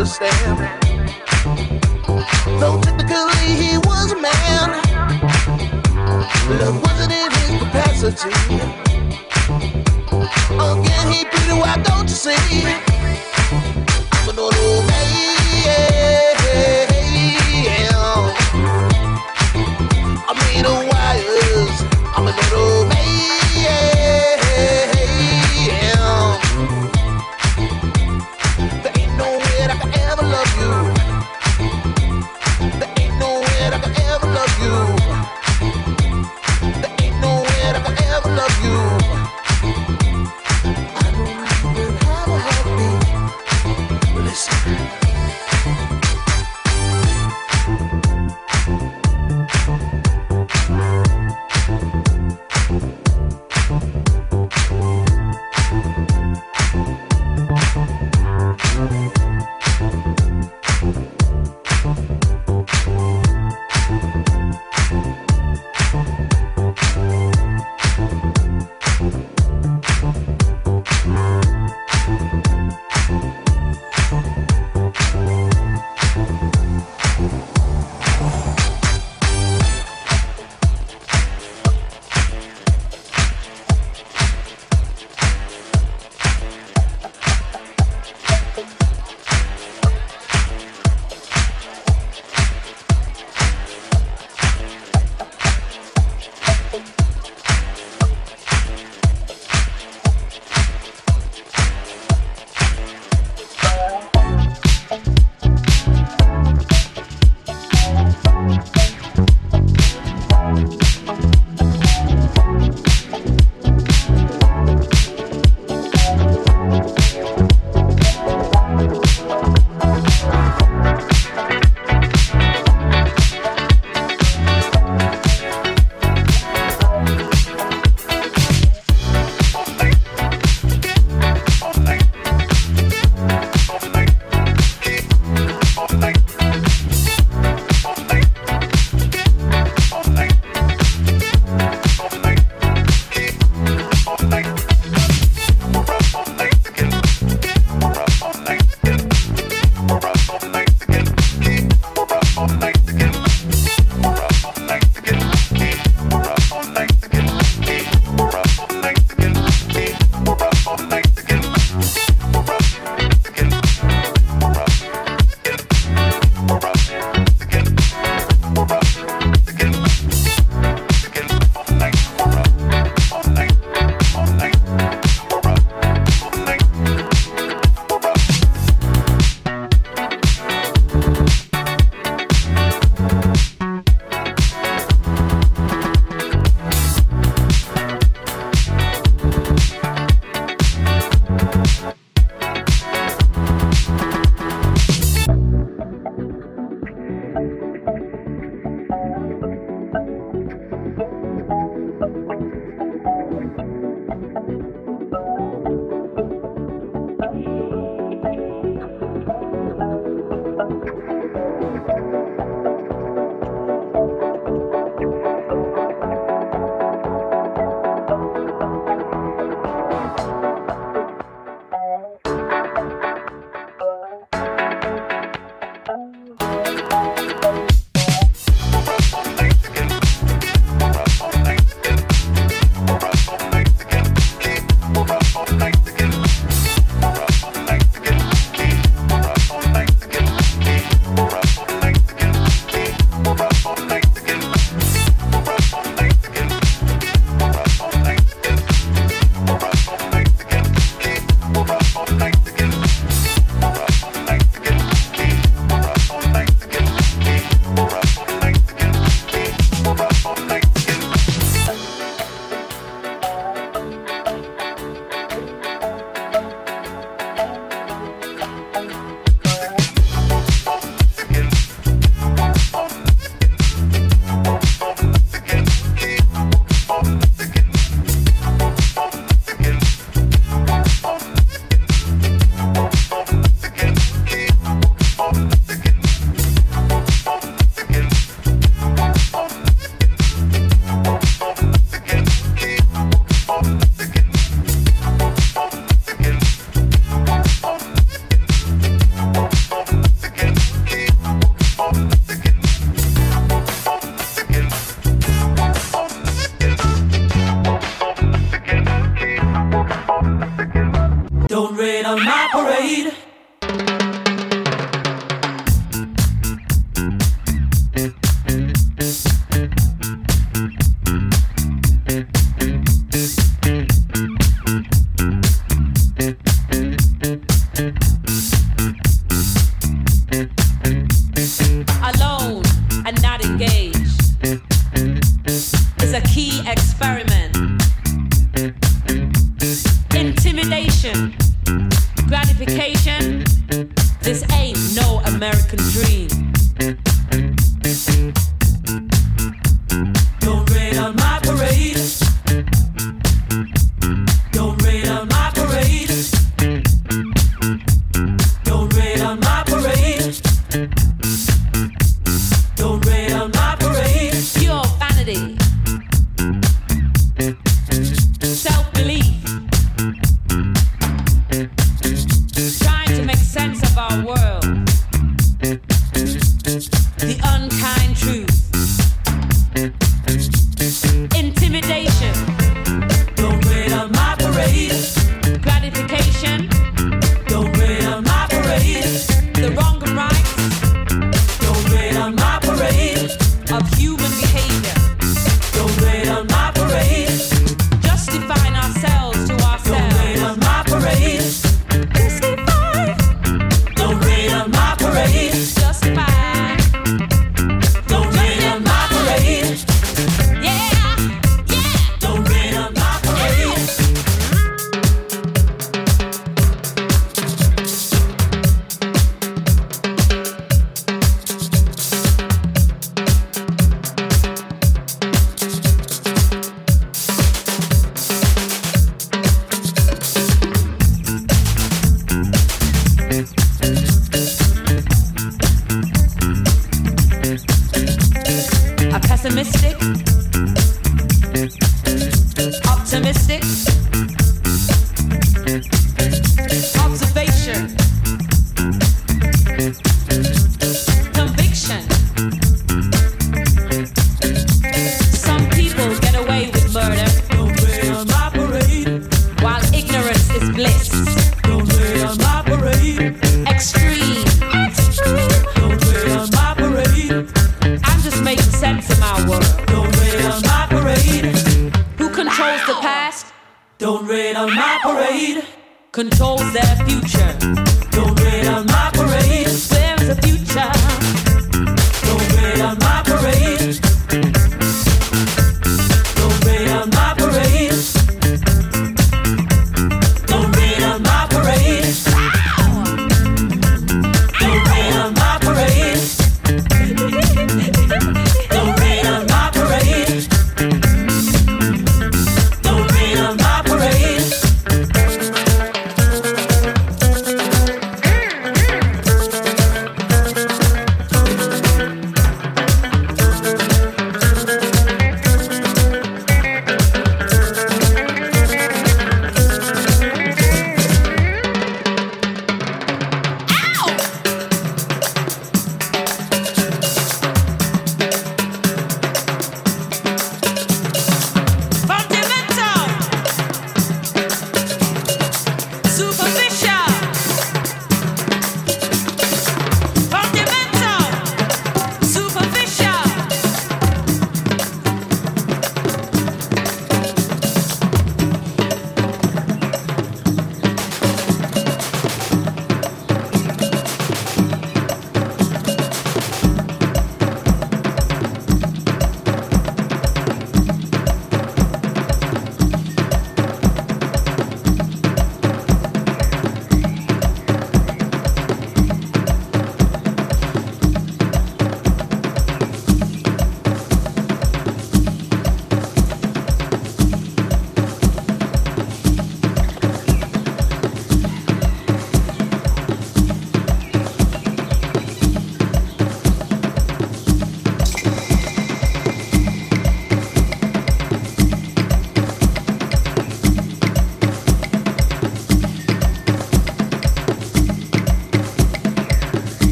[0.00, 0.58] understand.
[2.58, 4.80] Though typically he was a man,
[6.58, 8.30] love wasn't in his capacity.
[10.56, 12.64] Again, he pleaded, why don't you see?
[14.12, 14.99] I'm an old man.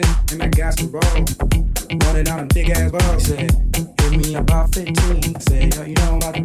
[0.00, 1.02] dancing and I got some roll.
[1.02, 3.20] Running out a big ass ball.
[3.20, 3.50] Said,
[3.96, 5.40] give me about 15.
[5.40, 6.42] Said, yo, you know about to